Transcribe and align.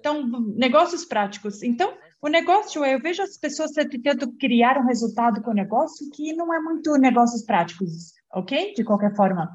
Então, 0.00 0.26
negócios 0.56 1.04
práticos. 1.04 1.62
Então, 1.62 1.92
o 2.22 2.28
negócio, 2.28 2.84
eu 2.84 2.98
vejo 3.00 3.22
as 3.22 3.36
pessoas 3.36 3.70
tentando 3.70 4.32
criar 4.32 4.78
um 4.78 4.86
resultado 4.86 5.42
com 5.42 5.50
o 5.50 5.54
negócio 5.54 6.10
que 6.10 6.32
não 6.32 6.52
é 6.52 6.58
muito 6.58 6.96
negócios 6.96 7.44
práticos, 7.44 8.14
ok? 8.32 8.72
De 8.74 8.82
qualquer 8.82 9.14
forma. 9.14 9.54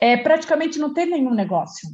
É, 0.00 0.16
praticamente 0.16 0.78
não 0.78 0.94
tem 0.94 1.06
nenhum 1.06 1.34
negócio. 1.34 1.88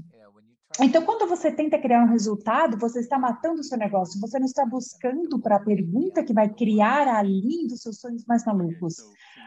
Então, 0.81 1.03
quando 1.03 1.29
você 1.29 1.51
tenta 1.51 1.79
criar 1.79 2.05
um 2.05 2.11
resultado, 2.11 2.79
você 2.79 3.01
está 3.01 3.19
matando 3.19 3.61
o 3.61 3.65
seu 3.65 3.77
negócio. 3.77 4.21
Você 4.21 4.39
não 4.39 4.47
está 4.47 4.65
buscando 4.65 5.41
para 5.41 5.57
a 5.57 5.65
pergunta 5.65 6.23
que 6.23 6.33
vai 6.33 6.49
criar 6.49 7.09
além 7.09 7.67
dos 7.67 7.83
seus 7.83 7.99
sonhos 7.99 8.25
mais 8.27 8.45
malucos. 8.45 8.97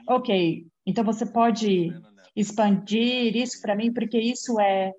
Ok, 0.08 0.68
então 0.86 1.04
você 1.04 1.26
pode 1.26 1.94
expandir 2.36 3.36
isso 3.38 3.62
para 3.62 3.76
mim, 3.76 3.94
porque 3.94 4.20
isso 4.20 4.60
é 4.60 4.92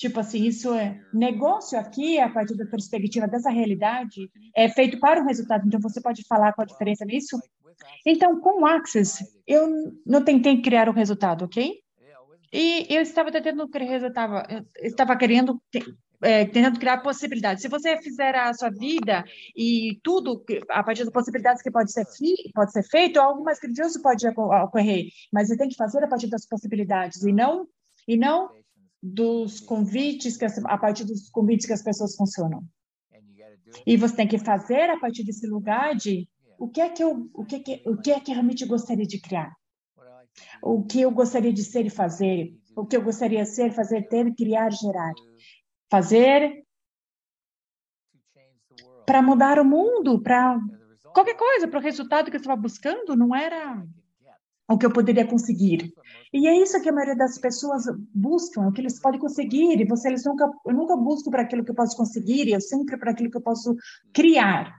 Tipo 0.00 0.20
assim, 0.20 0.46
isso 0.46 0.72
é 0.72 0.98
negócio 1.12 1.78
aqui, 1.78 2.18
a 2.18 2.26
partir 2.26 2.56
da 2.56 2.64
perspectiva 2.64 3.28
dessa 3.28 3.50
realidade, 3.50 4.30
é 4.56 4.66
feito 4.66 4.98
para 4.98 5.20
um 5.20 5.26
resultado. 5.26 5.66
Então, 5.66 5.78
você 5.78 6.00
pode 6.00 6.26
falar 6.26 6.54
qual 6.54 6.64
a 6.64 6.66
diferença 6.66 7.04
nisso? 7.04 7.38
Então, 8.06 8.40
com 8.40 8.62
o 8.62 8.66
Access, 8.66 9.22
eu 9.46 9.68
não 10.06 10.24
tentei 10.24 10.62
criar 10.62 10.88
um 10.88 10.94
resultado, 10.94 11.44
ok? 11.44 11.74
E 12.50 12.86
eu 12.88 13.02
estava 13.02 13.30
tentando 13.30 13.68
criar 13.68 14.00
eu 14.00 14.62
estava 14.82 15.16
querendo 15.18 15.60
é, 16.22 16.46
tentando 16.46 16.78
criar 16.78 17.02
possibilidades. 17.02 17.60
Se 17.60 17.68
você 17.68 17.98
fizer 17.98 18.34
a 18.36 18.54
sua 18.54 18.70
vida 18.70 19.22
e 19.54 20.00
tudo 20.02 20.42
a 20.70 20.82
partir 20.82 21.04
das 21.04 21.12
possibilidades 21.12 21.62
que 21.62 21.70
pode 21.70 21.92
ser 21.92 22.06
pode 22.54 22.72
ser 22.72 22.84
feito, 22.84 23.20
algo 23.20 23.44
mais 23.44 23.60
grandioso 23.60 24.00
pode 24.00 24.26
ocorrer. 24.26 25.08
Mas 25.30 25.48
você 25.48 25.58
tem 25.58 25.68
que 25.68 25.76
fazer 25.76 26.02
a 26.02 26.08
partir 26.08 26.28
das 26.28 26.46
possibilidades 26.46 27.22
e 27.22 27.32
não 27.32 27.68
e 28.08 28.16
não 28.16 28.50
dos 29.02 29.60
convites, 29.60 30.36
que 30.36 30.44
a 30.44 30.78
partir 30.78 31.04
dos 31.04 31.30
convites 31.30 31.66
que 31.66 31.72
as 31.72 31.82
pessoas 31.82 32.14
funcionam. 32.14 32.62
E 33.86 33.96
você 33.96 34.16
tem 34.16 34.28
que 34.28 34.38
fazer 34.38 34.90
a 34.90 34.98
partir 34.98 35.24
desse 35.24 35.46
lugar 35.46 35.94
de 35.94 36.28
o 36.58 36.68
que 36.68 36.80
é 36.80 36.88
que 36.88 37.02
eu, 37.02 37.30
o 37.32 37.44
que 37.44 37.56
é 37.56 37.60
que, 37.60 37.82
o 37.86 37.96
que 37.96 38.10
é 38.10 38.20
que 38.20 38.32
realmente 38.32 38.66
gostaria 38.66 39.06
de 39.06 39.20
criar, 39.20 39.54
o 40.62 40.84
que 40.84 41.00
eu 41.00 41.10
gostaria 41.10 41.52
de 41.52 41.64
ser 41.64 41.86
e 41.86 41.90
fazer, 41.90 42.54
o 42.76 42.84
que 42.84 42.96
eu 42.96 43.02
gostaria 43.02 43.42
de 43.42 43.48
ser, 43.48 43.72
fazer, 43.72 44.08
ter, 44.08 44.34
criar, 44.34 44.70
gerar, 44.70 45.14
fazer 45.88 46.64
para 49.06 49.22
mudar 49.22 49.58
o 49.58 49.64
mundo, 49.64 50.20
para 50.20 50.58
qualquer 51.14 51.36
coisa, 51.36 51.66
para 51.66 51.80
o 51.80 51.82
resultado 51.82 52.30
que 52.30 52.36
eu 52.36 52.40
estava 52.40 52.60
buscando, 52.60 53.16
não 53.16 53.34
era 53.34 53.84
o 54.70 54.78
que 54.78 54.86
eu 54.86 54.92
poderia 54.92 55.26
conseguir. 55.26 55.92
E 56.32 56.46
é 56.46 56.62
isso 56.62 56.80
que 56.80 56.88
a 56.88 56.92
maioria 56.92 57.16
das 57.16 57.38
pessoas 57.38 57.82
buscam, 58.14 58.68
o 58.68 58.72
que 58.72 58.80
eles 58.80 59.00
podem 59.00 59.18
conseguir, 59.18 59.80
e 59.80 59.84
você, 59.84 60.08
eles 60.08 60.24
nunca, 60.24 60.48
eu 60.64 60.72
nunca 60.72 60.96
busco 60.96 61.30
para 61.30 61.42
aquilo 61.42 61.64
que 61.64 61.72
eu 61.72 61.74
posso 61.74 61.96
conseguir, 61.96 62.48
eu 62.48 62.60
sempre 62.60 62.96
para 62.96 63.10
aquilo 63.10 63.30
que 63.30 63.36
eu 63.36 63.42
posso 63.42 63.74
criar. 64.12 64.78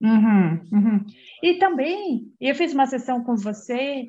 Uhum, 0.00 0.60
uhum. 0.72 1.04
E 1.42 1.54
também, 1.58 2.32
eu 2.40 2.54
fiz 2.54 2.72
uma 2.72 2.86
sessão 2.86 3.24
com 3.24 3.34
você, 3.34 4.08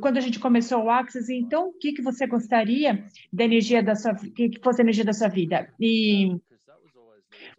quando 0.00 0.16
a 0.16 0.20
gente 0.20 0.40
começou 0.40 0.82
o 0.82 0.90
Access, 0.90 1.32
então, 1.32 1.68
o 1.68 1.72
que, 1.72 1.92
que 1.92 2.02
você 2.02 2.26
gostaria 2.26 3.04
da 3.32 3.44
energia 3.44 3.82
da 3.82 3.94
sua, 3.94 4.14
que 4.16 4.50
fosse 4.62 4.80
a 4.80 4.84
energia 4.84 5.04
da 5.04 5.12
sua 5.12 5.28
vida? 5.28 5.72
E 5.78 6.36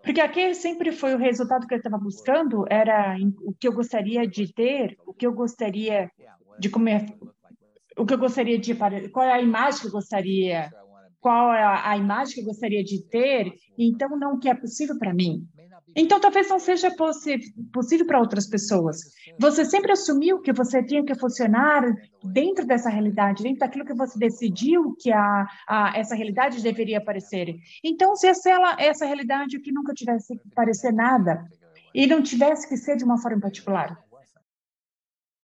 porque 0.04 0.20
aquele 0.20 0.54
sempre 0.54 0.92
foi 0.92 1.14
o 1.14 1.18
resultado 1.18 1.66
que 1.66 1.74
eu 1.74 1.78
estava 1.78 1.98
buscando, 1.98 2.66
era 2.70 3.16
o 3.44 3.54
que 3.54 3.68
eu 3.68 3.74
gostaria 3.74 4.28
de 4.28 4.52
ter, 4.52 4.98
o 5.06 5.14
que 5.14 5.26
eu 5.26 5.32
gostaria 5.32 6.12
de 6.62 6.70
comer. 6.70 7.06
O 7.98 8.06
que 8.06 8.14
eu 8.14 8.18
gostaria 8.18 8.58
de 8.58 8.74
qual 9.12 9.26
é 9.26 9.34
a 9.34 9.42
imagem 9.42 9.82
que 9.82 9.88
eu 9.88 9.92
gostaria 9.92 10.70
qual 11.20 11.54
é 11.54 11.64
a, 11.64 11.96
imagem 11.96 12.34
que 12.34 12.42
eu 12.42 12.46
gostaria 12.46 12.84
de 12.84 13.04
ter 13.08 13.54
então 13.78 14.18
não 14.18 14.40
que 14.40 14.50
é 14.50 14.56
possível 14.56 14.98
para 14.98 15.14
mim. 15.14 15.48
Então 15.96 16.20
talvez 16.20 16.50
não 16.50 16.58
seja 16.58 16.90
possível 17.72 18.08
para 18.08 18.20
outras 18.20 18.48
pessoas. 18.48 18.98
Você 19.38 19.66
sempre 19.66 19.92
assumiu 19.92 20.42
que 20.42 20.52
você 20.52 20.82
tinha 20.84 21.04
que 21.04 21.14
funcionar 21.14 21.84
dentro 22.24 22.66
dessa 22.66 22.90
realidade 22.90 23.44
dentro 23.44 23.60
daquilo 23.60 23.86
que 23.86 23.94
você 23.94 24.18
decidiu 24.18 24.96
que 25.00 25.12
a, 25.12 25.46
a 25.68 25.94
essa 25.96 26.16
realidade 26.16 26.64
deveria 26.64 26.98
aparecer. 26.98 27.54
Então 27.84 28.16
se 28.16 28.28
essa 28.28 28.50
essa 28.80 29.06
realidade 29.06 29.60
que 29.60 29.72
nunca 29.72 29.94
tivesse 29.94 30.36
que 30.36 30.50
parecer 30.56 30.92
nada 30.92 31.46
e 31.94 32.08
não 32.08 32.24
tivesse 32.24 32.68
que 32.68 32.78
ser 32.78 32.96
de 32.96 33.04
uma 33.04 33.22
forma 33.22 33.42
particular 33.42 33.96